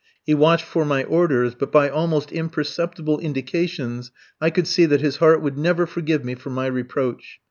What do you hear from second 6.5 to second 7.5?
reproach.